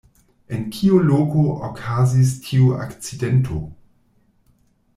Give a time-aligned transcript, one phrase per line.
[0.55, 3.61] En kiu loko okazis tiu akcidento?